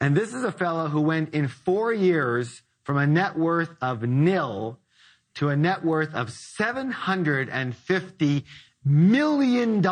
And 0.00 0.16
this 0.16 0.32
is 0.32 0.44
a 0.44 0.52
fellow 0.52 0.88
who 0.88 1.00
went 1.00 1.34
in 1.34 1.48
four 1.48 1.92
years 1.92 2.62
from 2.88 2.96
a 2.96 3.06
net 3.06 3.36
worth 3.36 3.76
of 3.82 4.02
nil 4.02 4.78
to 5.34 5.50
a 5.50 5.56
net 5.56 5.84
worth 5.84 6.14
of 6.14 6.28
$750 6.28 8.44
million. 8.82 9.86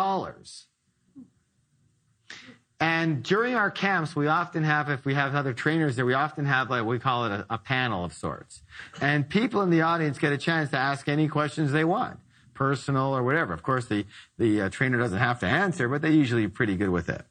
And 2.80 3.22
during 3.22 3.54
our 3.54 3.70
camps, 3.70 4.16
we 4.16 4.28
often 4.28 4.64
have, 4.64 4.88
if 4.88 5.04
we 5.04 5.12
have 5.12 5.34
other 5.34 5.52
trainers 5.52 5.96
there, 5.96 6.06
we 6.06 6.14
often 6.14 6.46
have 6.46 6.70
like, 6.70 6.86
we 6.86 6.98
call 6.98 7.26
it 7.26 7.32
a, 7.32 7.44
a, 7.50 7.58
panel 7.58 8.02
of 8.02 8.14
sorts. 8.14 8.62
And 8.98 9.28
people 9.28 9.60
in 9.60 9.68
the 9.68 9.82
audience 9.82 10.18
get 10.18 10.32
a 10.32 10.38
chance 10.38 10.70
to 10.70 10.78
ask 10.78 11.06
any 11.06 11.28
questions 11.28 11.72
they 11.72 11.84
want, 11.84 12.18
personal 12.54 13.14
or 13.14 13.22
whatever. 13.22 13.52
Of 13.52 13.62
course, 13.62 13.84
the, 13.84 14.06
the 14.38 14.62
uh, 14.62 14.70
trainer 14.70 14.96
doesn't 14.96 15.18
have 15.18 15.38
to 15.40 15.46
answer, 15.46 15.86
but 15.86 16.00
they're 16.00 16.10
usually 16.10 16.48
pretty 16.48 16.78
good 16.78 16.88
with 16.88 17.10
it. 17.10 17.26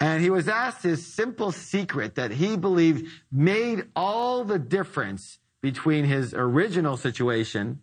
And 0.00 0.22
he 0.22 0.30
was 0.30 0.48
asked 0.48 0.82
his 0.82 1.12
simple 1.12 1.50
secret 1.50 2.14
that 2.14 2.30
he 2.30 2.56
believed 2.56 3.06
made 3.32 3.84
all 3.96 4.44
the 4.44 4.58
difference 4.58 5.38
between 5.60 6.04
his 6.04 6.32
original 6.34 6.96
situation, 6.96 7.80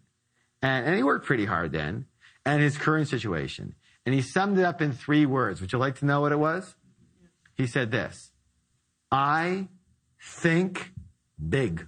and, 0.62 0.86
and 0.86 0.95
he 0.95 1.03
worked 1.03 1.25
pretty 1.25 1.45
hard 1.45 1.74
then, 1.74 2.05
and 2.45 2.62
his 2.62 2.77
current 2.77 3.10
situation. 3.10 3.75
And 4.05 4.15
he 4.15 4.22
summed 4.22 4.57
it 4.57 4.63
up 4.63 4.81
in 4.81 4.93
three 4.93 5.25
words. 5.25 5.60
Would 5.60 5.74
you 5.74 5.79
like 5.79 6.00
to 6.00 6.05
know 6.05 6.22
what 6.22 6.31
it 6.31 6.39
was? 6.39 6.75
He 7.55 7.67
said 7.67 7.91
this 7.91 8.31
I 9.12 9.67
think 10.22 10.91
big. 11.50 11.88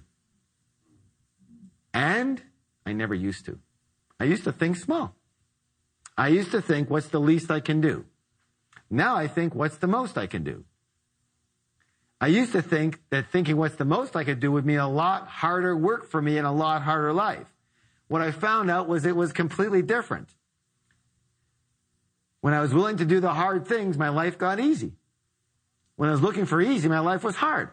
And 1.94 2.42
I 2.84 2.92
never 2.92 3.14
used 3.14 3.46
to. 3.46 3.58
I 4.20 4.24
used 4.24 4.44
to 4.44 4.52
think 4.52 4.76
small. 4.76 5.14
I 6.16 6.28
used 6.28 6.50
to 6.50 6.60
think, 6.60 6.90
what's 6.90 7.08
the 7.08 7.20
least 7.20 7.50
I 7.50 7.60
can 7.60 7.80
do? 7.80 8.04
Now 8.90 9.16
I 9.16 9.28
think, 9.28 9.54
what's 9.54 9.76
the 9.76 9.86
most 9.86 10.16
I 10.16 10.26
can 10.26 10.44
do? 10.44 10.64
I 12.20 12.26
used 12.28 12.52
to 12.52 12.62
think 12.62 13.00
that 13.10 13.30
thinking 13.30 13.56
what's 13.56 13.76
the 13.76 13.84
most 13.84 14.16
I 14.16 14.24
could 14.24 14.40
do 14.40 14.50
would 14.52 14.66
mean 14.66 14.78
a 14.78 14.88
lot 14.88 15.28
harder 15.28 15.76
work 15.76 16.10
for 16.10 16.20
me 16.20 16.36
and 16.36 16.46
a 16.46 16.50
lot 16.50 16.82
harder 16.82 17.12
life. 17.12 17.46
What 18.08 18.22
I 18.22 18.32
found 18.32 18.70
out 18.70 18.88
was 18.88 19.04
it 19.04 19.14
was 19.14 19.32
completely 19.32 19.82
different. 19.82 20.28
When 22.40 22.54
I 22.54 22.60
was 22.60 22.72
willing 22.72 22.96
to 22.96 23.04
do 23.04 23.20
the 23.20 23.34
hard 23.34 23.66
things, 23.66 23.98
my 23.98 24.08
life 24.08 24.38
got 24.38 24.58
easy. 24.58 24.94
When 25.96 26.08
I 26.08 26.12
was 26.12 26.22
looking 26.22 26.46
for 26.46 26.60
easy, 26.60 26.88
my 26.88 27.00
life 27.00 27.22
was 27.22 27.36
hard. 27.36 27.70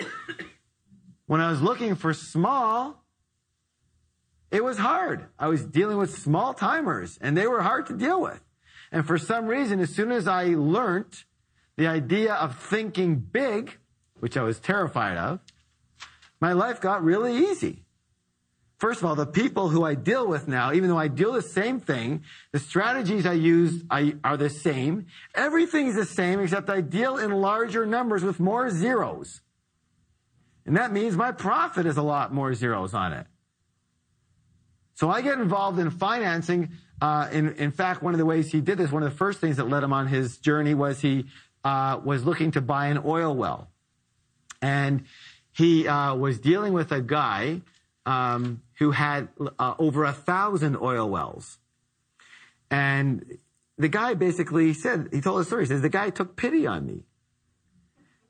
when 1.26 1.40
I 1.40 1.50
was 1.50 1.62
looking 1.62 1.94
for 1.94 2.12
small, 2.12 3.02
it 4.56 4.64
was 4.64 4.78
hard. 4.78 5.26
I 5.38 5.48
was 5.48 5.64
dealing 5.66 5.98
with 5.98 6.18
small 6.18 6.54
timers 6.54 7.18
and 7.20 7.36
they 7.36 7.46
were 7.46 7.60
hard 7.60 7.86
to 7.86 7.92
deal 7.92 8.22
with. 8.22 8.42
And 8.90 9.06
for 9.06 9.18
some 9.18 9.46
reason, 9.46 9.80
as 9.80 9.94
soon 9.94 10.10
as 10.10 10.26
I 10.26 10.46
learned 10.46 11.24
the 11.76 11.86
idea 11.86 12.32
of 12.32 12.58
thinking 12.58 13.16
big, 13.16 13.76
which 14.18 14.34
I 14.34 14.42
was 14.42 14.58
terrified 14.58 15.18
of, 15.18 15.40
my 16.40 16.54
life 16.54 16.80
got 16.80 17.04
really 17.04 17.36
easy. 17.36 17.84
First 18.78 19.00
of 19.00 19.06
all, 19.06 19.14
the 19.14 19.26
people 19.26 19.68
who 19.68 19.84
I 19.84 19.94
deal 19.94 20.26
with 20.26 20.48
now, 20.48 20.72
even 20.72 20.88
though 20.88 20.98
I 20.98 21.08
deal 21.08 21.32
the 21.32 21.42
same 21.42 21.78
thing, 21.78 22.24
the 22.52 22.58
strategies 22.58 23.26
I 23.26 23.32
use 23.34 23.84
are 23.90 24.36
the 24.38 24.50
same. 24.50 25.06
Everything's 25.34 25.96
the 25.96 26.04
same, 26.06 26.40
except 26.40 26.70
I 26.70 26.80
deal 26.80 27.18
in 27.18 27.30
larger 27.30 27.84
numbers 27.84 28.22
with 28.22 28.40
more 28.40 28.70
zeros. 28.70 29.42
And 30.64 30.76
that 30.76 30.92
means 30.92 31.14
my 31.14 31.32
profit 31.32 31.84
is 31.84 31.98
a 31.98 32.02
lot 32.02 32.32
more 32.32 32.54
zeros 32.54 32.94
on 32.94 33.12
it. 33.12 33.26
So 34.96 35.10
I 35.10 35.20
get 35.20 35.38
involved 35.38 35.78
in 35.78 35.90
financing. 35.90 36.70
Uh, 37.00 37.28
in, 37.30 37.52
in 37.56 37.70
fact, 37.70 38.02
one 38.02 38.14
of 38.14 38.18
the 38.18 38.24
ways 38.24 38.50
he 38.50 38.62
did 38.62 38.78
this, 38.78 38.90
one 38.90 39.02
of 39.02 39.10
the 39.10 39.16
first 39.16 39.40
things 39.40 39.58
that 39.58 39.68
led 39.68 39.82
him 39.82 39.92
on 39.92 40.06
his 40.06 40.38
journey 40.38 40.72
was 40.74 41.00
he 41.00 41.26
uh, 41.64 42.00
was 42.02 42.24
looking 42.24 42.50
to 42.52 42.62
buy 42.62 42.86
an 42.86 43.02
oil 43.04 43.36
well. 43.36 43.68
And 44.62 45.04
he 45.52 45.86
uh, 45.86 46.14
was 46.14 46.38
dealing 46.38 46.72
with 46.72 46.92
a 46.92 47.02
guy 47.02 47.60
um, 48.06 48.62
who 48.78 48.92
had 48.92 49.28
uh, 49.58 49.74
over 49.78 50.04
a 50.04 50.12
thousand 50.12 50.76
oil 50.80 51.10
wells. 51.10 51.58
And 52.70 53.38
the 53.76 53.88
guy 53.88 54.14
basically 54.14 54.72
said, 54.72 55.10
he 55.12 55.20
told 55.20 55.42
a 55.42 55.44
story. 55.44 55.64
He 55.64 55.68
says, 55.68 55.82
the 55.82 55.90
guy 55.90 56.08
took 56.08 56.36
pity 56.36 56.66
on 56.66 56.86
me. 56.86 57.04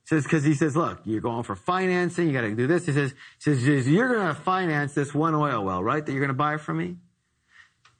Says, 0.06 0.22
because 0.22 0.44
he 0.44 0.54
says, 0.54 0.76
look, 0.76 1.00
you're 1.04 1.20
going 1.20 1.42
for 1.42 1.56
financing, 1.56 2.28
you 2.28 2.32
got 2.32 2.42
to 2.42 2.54
do 2.54 2.66
this. 2.66 2.86
He 2.86 2.92
says, 2.92 3.12
says 3.38 3.66
you're 3.88 4.14
going 4.14 4.28
to 4.28 4.34
finance 4.34 4.94
this 4.94 5.12
one 5.12 5.34
oil 5.34 5.64
well, 5.64 5.82
right, 5.82 6.04
that 6.04 6.12
you're 6.12 6.20
going 6.20 6.28
to 6.28 6.34
buy 6.34 6.56
from 6.56 6.78
me? 6.78 6.86
He 6.86 6.96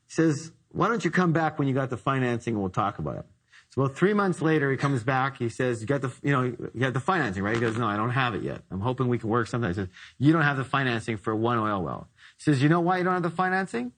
says, 0.06 0.52
why 0.70 0.88
don't 0.88 1.04
you 1.04 1.10
come 1.10 1.32
back 1.32 1.58
when 1.58 1.66
you 1.66 1.74
got 1.74 1.90
the 1.90 1.96
financing 1.96 2.54
and 2.54 2.62
we'll 2.62 2.70
talk 2.70 2.98
about 2.98 3.16
it. 3.16 3.24
So 3.70 3.82
about 3.82 3.96
three 3.96 4.14
months 4.14 4.40
later, 4.40 4.70
he 4.70 4.76
comes 4.76 5.02
back. 5.02 5.38
He 5.38 5.48
says, 5.48 5.82
"You 5.82 5.86
got 5.86 6.00
the, 6.00 6.10
you 6.22 6.32
know, 6.32 6.42
you 6.44 6.80
got 6.80 6.94
the 6.94 7.00
financing, 7.00 7.42
right?" 7.42 7.54
He 7.54 7.60
goes, 7.60 7.76
"No, 7.76 7.86
I 7.86 7.96
don't 7.96 8.10
have 8.10 8.34
it 8.34 8.42
yet. 8.42 8.62
I'm 8.70 8.80
hoping 8.80 9.08
we 9.08 9.18
can 9.18 9.28
work 9.28 9.48
something." 9.48 9.68
He 9.68 9.74
says, 9.74 9.88
"You 10.18 10.32
don't 10.32 10.42
have 10.42 10.56
the 10.56 10.64
financing 10.64 11.18
for 11.18 11.36
one 11.36 11.58
oil 11.58 11.82
well." 11.82 12.08
He 12.38 12.44
says, 12.44 12.62
"You 12.62 12.70
know 12.70 12.80
why 12.80 12.98
you 12.98 13.04
don't 13.04 13.12
have 13.12 13.22
the 13.22 13.28
financing? 13.28 13.92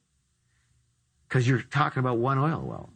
Because 1.28 1.46
you're 1.46 1.62
talking 1.62 2.00
about 2.00 2.18
one 2.18 2.38
oil 2.38 2.64
well." 2.66 2.90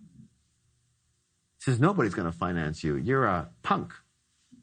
He 1.59 1.71
says, 1.71 1.79
"Nobody's 1.79 2.15
going 2.15 2.31
to 2.31 2.37
finance 2.37 2.83
you. 2.83 2.97
You're 2.97 3.27
a 3.27 3.51
punk. 3.63 3.93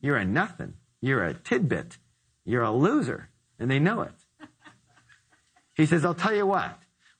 You're 0.01 0.17
a 0.17 0.25
nothing. 0.25 0.73
You're 1.01 1.23
a 1.23 1.33
tidbit. 1.33 1.97
You're 2.45 2.63
a 2.63 2.71
loser, 2.71 3.29
and 3.57 3.69
they 3.69 3.79
know 3.79 4.01
it." 4.01 4.15
He 5.75 5.85
says, 5.85 6.03
"I'll 6.03 6.13
tell 6.13 6.35
you 6.35 6.45
what. 6.45 6.77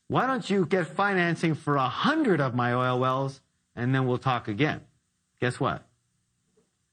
Why 0.08 0.28
don't 0.28 0.50
you 0.50 0.66
get 0.66 0.88
financing 0.88 1.56
for 1.56 1.78
a 1.78 1.88
hundred 1.88 2.42
of 2.42 2.54
my 2.54 2.74
oil 2.74 3.00
wells?" 3.00 3.42
and 3.80 3.96
then 3.96 4.06
we'll 4.06 4.18
talk 4.18 4.48
again. 4.50 4.82
Guess 5.40 5.60
what? 5.60 5.88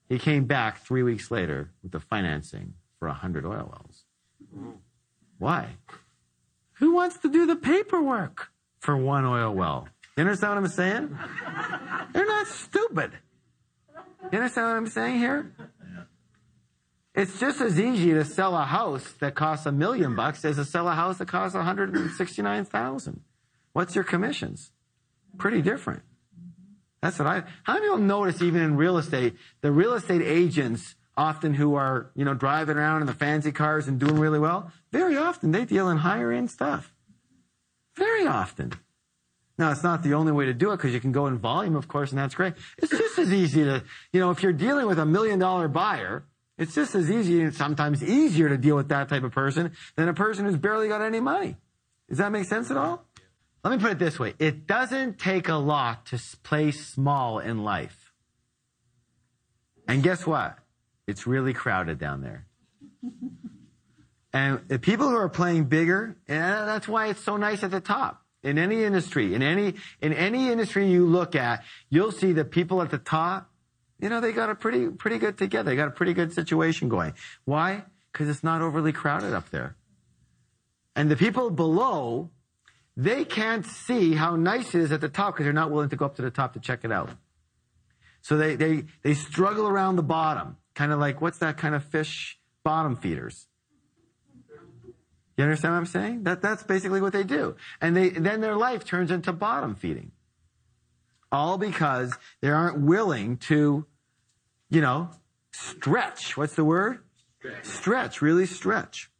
He 0.08 0.18
came 0.20 0.44
back 0.44 0.84
three 0.84 1.02
weeks 1.02 1.32
later 1.32 1.72
with 1.82 1.90
the 1.90 1.98
financing 1.98 2.74
for 2.98 3.08
a 3.08 3.10
100 3.10 3.44
oil 3.44 3.72
wells. 3.72 4.04
Why? 5.38 5.66
Who 6.74 6.94
wants 6.94 7.18
to 7.18 7.28
do 7.28 7.44
the 7.44 7.56
paperwork 7.56 8.52
for 8.78 8.96
one 8.96 9.24
oil 9.24 9.52
well? 9.52 9.88
You 10.16 10.20
understand 10.22 10.54
what 10.54 10.58
I'm 10.58 10.68
saying? 10.68 11.18
They're 12.12 12.24
not 12.24 12.46
stupid. 12.46 13.10
You 14.30 14.38
understand 14.38 14.68
what 14.68 14.76
I'm 14.76 14.86
saying 14.86 15.18
here? 15.18 15.52
It's 17.16 17.40
just 17.40 17.62
as 17.62 17.80
easy 17.80 18.12
to 18.12 18.26
sell 18.26 18.54
a 18.54 18.64
house 18.64 19.12
that 19.20 19.34
costs 19.34 19.64
a 19.64 19.72
million 19.72 20.14
bucks 20.14 20.44
as 20.44 20.56
to 20.56 20.66
sell 20.66 20.86
a 20.86 20.94
house 20.94 21.16
that 21.16 21.28
costs 21.28 21.56
169,000. 21.56 23.20
What's 23.72 23.94
your 23.94 24.04
commissions? 24.04 24.70
Pretty 25.38 25.62
different. 25.62 26.02
That's 27.00 27.18
what 27.18 27.26
I, 27.26 27.44
how 27.62 27.74
many 27.74 27.86
people 27.86 27.98
notice 27.98 28.42
even 28.42 28.60
in 28.60 28.76
real 28.76 28.98
estate, 28.98 29.34
the 29.62 29.72
real 29.72 29.94
estate 29.94 30.20
agents 30.20 30.94
often 31.16 31.54
who 31.54 31.74
are, 31.74 32.10
you 32.14 32.24
know, 32.26 32.34
driving 32.34 32.76
around 32.76 33.00
in 33.00 33.06
the 33.06 33.14
fancy 33.14 33.50
cars 33.50 33.88
and 33.88 33.98
doing 33.98 34.18
really 34.18 34.38
well, 34.38 34.70
very 34.92 35.16
often 35.16 35.52
they 35.52 35.64
deal 35.64 35.88
in 35.88 35.98
higher 35.98 36.30
end 36.30 36.50
stuff. 36.50 36.92
Very 37.96 38.26
often. 38.26 38.74
Now, 39.58 39.70
it's 39.70 39.82
not 39.82 40.02
the 40.02 40.12
only 40.12 40.32
way 40.32 40.44
to 40.44 40.52
do 40.52 40.72
it 40.72 40.76
because 40.76 40.92
you 40.92 41.00
can 41.00 41.12
go 41.12 41.26
in 41.26 41.38
volume, 41.38 41.76
of 41.76 41.88
course, 41.88 42.10
and 42.10 42.18
that's 42.18 42.34
great. 42.34 42.52
It's 42.76 42.90
just 42.92 43.18
as 43.18 43.32
easy 43.32 43.64
to, 43.64 43.82
you 44.12 44.20
know, 44.20 44.30
if 44.30 44.42
you're 44.42 44.52
dealing 44.52 44.86
with 44.86 44.98
a 44.98 45.06
million 45.06 45.38
dollar 45.38 45.66
buyer, 45.66 46.26
it's 46.58 46.74
just 46.74 46.94
as 46.94 47.10
easy 47.10 47.42
and 47.42 47.54
sometimes 47.54 48.02
easier 48.02 48.48
to 48.48 48.56
deal 48.56 48.76
with 48.76 48.88
that 48.88 49.08
type 49.08 49.22
of 49.22 49.32
person 49.32 49.72
than 49.96 50.08
a 50.08 50.14
person 50.14 50.46
who's 50.46 50.56
barely 50.56 50.88
got 50.88 51.02
any 51.02 51.20
money. 51.20 51.56
Does 52.08 52.18
that 52.18 52.32
make 52.32 52.44
sense 52.44 52.70
at 52.70 52.76
all? 52.76 53.04
Let 53.64 53.72
me 53.72 53.82
put 53.82 53.92
it 53.92 53.98
this 53.98 54.18
way. 54.18 54.34
It 54.38 54.66
doesn't 54.66 55.18
take 55.18 55.48
a 55.48 55.56
lot 55.56 56.06
to 56.06 56.20
play 56.42 56.70
small 56.70 57.40
in 57.40 57.64
life. 57.64 58.12
And 59.88 60.02
guess 60.02 60.26
what? 60.26 60.58
It's 61.06 61.26
really 61.26 61.52
crowded 61.52 61.98
down 61.98 62.22
there. 62.22 62.46
And 64.32 64.60
the 64.68 64.78
people 64.78 65.08
who 65.08 65.16
are 65.16 65.28
playing 65.28 65.64
bigger, 65.64 66.16
and 66.28 66.42
uh, 66.42 66.66
that's 66.66 66.86
why 66.86 67.08
it's 67.08 67.22
so 67.22 67.36
nice 67.36 67.64
at 67.64 67.70
the 67.70 67.80
top. 67.80 68.22
In 68.42 68.58
any 68.58 68.84
industry, 68.84 69.34
in 69.34 69.42
any, 69.42 69.74
in 70.00 70.12
any 70.12 70.50
industry 70.50 70.88
you 70.88 71.06
look 71.06 71.34
at, 71.34 71.64
you'll 71.90 72.12
see 72.12 72.32
the 72.32 72.44
people 72.44 72.82
at 72.82 72.90
the 72.90 72.98
top, 72.98 73.50
you 73.98 74.08
know, 74.08 74.20
they 74.20 74.32
got 74.32 74.50
a 74.50 74.54
pretty, 74.54 74.88
pretty 74.88 75.18
good 75.18 75.38
together. 75.38 75.70
They 75.70 75.76
got 75.76 75.88
a 75.88 75.92
pretty 75.92 76.14
good 76.14 76.32
situation 76.32 76.88
going. 76.88 77.14
Why? 77.44 77.84
Because 78.12 78.28
it's 78.28 78.44
not 78.44 78.62
overly 78.62 78.92
crowded 78.92 79.32
up 79.32 79.50
there. 79.50 79.76
And 80.94 81.10
the 81.10 81.16
people 81.16 81.50
below, 81.50 82.30
they 82.96 83.24
can't 83.24 83.66
see 83.66 84.14
how 84.14 84.36
nice 84.36 84.74
it 84.74 84.80
is 84.80 84.92
at 84.92 85.00
the 85.00 85.08
top 85.08 85.34
because 85.34 85.44
they're 85.44 85.52
not 85.52 85.70
willing 85.70 85.90
to 85.90 85.96
go 85.96 86.06
up 86.06 86.16
to 86.16 86.22
the 86.22 86.30
top 86.30 86.54
to 86.54 86.60
check 86.60 86.84
it 86.84 86.92
out. 86.92 87.10
So 88.22 88.36
they, 88.36 88.56
they, 88.56 88.84
they 89.02 89.14
struggle 89.14 89.68
around 89.68 89.96
the 89.96 90.02
bottom, 90.02 90.56
kind 90.74 90.92
of 90.92 90.98
like, 90.98 91.20
what's 91.20 91.38
that 91.38 91.56
kind 91.58 91.74
of 91.74 91.84
fish? 91.84 92.38
Bottom 92.64 92.96
feeders. 92.96 93.46
You 95.36 95.44
understand 95.44 95.74
what 95.74 95.78
I'm 95.78 95.86
saying? 95.86 96.22
That, 96.24 96.40
that's 96.40 96.62
basically 96.62 97.00
what 97.00 97.12
they 97.12 97.22
do. 97.22 97.56
And 97.80 97.94
they, 97.94 98.08
then 98.08 98.40
their 98.40 98.56
life 98.56 98.84
turns 98.84 99.10
into 99.10 99.32
bottom 99.32 99.74
feeding. 99.74 100.12
All 101.32 101.58
because 101.58 102.14
they 102.40 102.48
aren't 102.48 102.80
willing 102.80 103.36
to, 103.38 103.86
you 104.70 104.80
know, 104.80 105.10
stretch. 105.52 106.36
What's 106.36 106.54
the 106.54 106.64
word? 106.64 107.00
Stretch. 107.38 107.64
stretch, 107.64 108.22
really 108.22 108.46
stretch. 108.46 109.10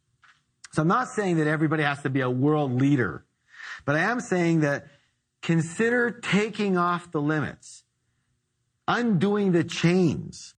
So 0.71 0.81
I'm 0.81 0.87
not 0.87 1.09
saying 1.09 1.37
that 1.37 1.47
everybody 1.47 1.83
has 1.83 2.01
to 2.03 2.09
be 2.09 2.21
a 2.21 2.29
world 2.29 2.73
leader, 2.73 3.25
but 3.85 3.95
I 3.95 3.99
am 3.99 4.19
saying 4.19 4.61
that 4.61 4.87
consider 5.41 6.11
taking 6.11 6.77
off 6.77 7.11
the 7.11 7.21
limits, 7.21 7.83
undoing 8.87 9.53
the 9.53 9.63
chains 9.63 10.55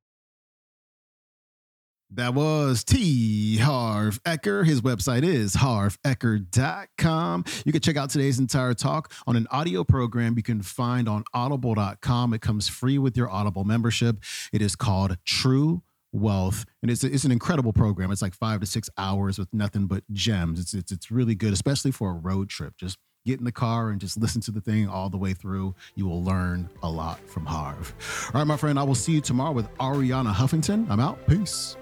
that 2.12 2.34
was 2.34 2.84
T. 2.84 3.58
Harv 3.58 4.22
Eker. 4.24 4.66
His 4.66 4.82
website 4.82 5.24
is 5.24 5.56
harveker.com. 5.56 7.46
You 7.66 7.72
can 7.72 7.82
check 7.82 7.98
out 7.98 8.10
today's 8.10 8.40
entire 8.40 8.74
talk 8.74 9.14
on 9.28 9.36
an 9.36 9.48
audio 9.52 9.84
program 9.84 10.36
you 10.36 10.44
can 10.44 10.62
find 10.62 11.08
on 11.08 11.24
audible.com. 11.34 12.34
It 12.34 12.42
comes 12.42 12.68
free 12.68 12.98
with 12.98 13.16
your 13.16 13.30
Audible 13.30 13.64
membership. 13.64 14.24
It 14.52 14.62
is 14.62 14.76
called 14.76 15.18
True 15.24 15.84
Wealth, 16.12 16.66
and 16.82 16.90
it's 16.90 17.04
it's 17.04 17.24
an 17.24 17.32
incredible 17.32 17.74
program. 17.74 18.12
It's 18.12 18.24
like 18.24 18.34
five 18.34 18.62
to 18.62 18.66
six 18.66 18.90
hours 18.98 19.38
with 19.38 19.54
nothing 19.54 19.86
but 19.86 20.04
gems. 20.12 20.60
It's 20.60 20.74
it's 20.74 20.92
it's 20.92 21.12
really 21.12 21.36
good, 21.36 21.54
especially 21.54 21.92
for 21.92 22.10
a 22.10 22.14
road 22.14 22.50
trip. 22.50 22.74
Just 22.78 22.98
get 23.26 23.38
in 23.38 23.46
the 23.46 23.52
car 23.52 23.90
and 23.92 24.02
just 24.02 24.18
listen 24.18 24.42
to 24.42 24.52
the 24.52 24.62
thing 24.62 24.88
all 24.88 25.12
the 25.12 25.18
way 25.18 25.34
through. 25.34 25.76
You 25.94 26.08
will 26.08 26.24
learn 26.24 26.68
a 26.82 26.90
lot 26.90 27.20
from 27.30 27.46
Harv. 27.46 27.94
All 28.34 28.40
right, 28.40 28.48
my 28.48 28.58
friend, 28.58 28.80
I 28.80 28.84
will 28.84 28.96
see 28.96 29.12
you 29.12 29.22
tomorrow 29.22 29.52
with 29.52 29.72
Arianna 29.78 30.34
Huffington. 30.34 30.90
I'm 30.90 31.00
out. 31.00 31.20
Peace. 31.28 31.78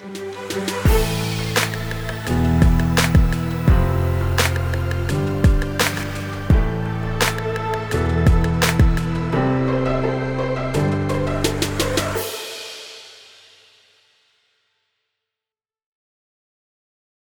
Música 0.00 0.87